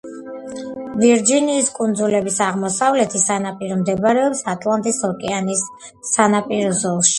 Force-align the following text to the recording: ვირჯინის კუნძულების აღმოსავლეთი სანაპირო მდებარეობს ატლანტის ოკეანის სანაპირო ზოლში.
ვირჯინის 1.01 1.67
კუნძულების 1.75 2.39
აღმოსავლეთი 2.47 3.23
სანაპირო 3.25 3.79
მდებარეობს 3.83 4.43
ატლანტის 4.57 5.05
ოკეანის 5.13 5.65
სანაპირო 6.17 6.77
ზოლში. 6.85 7.09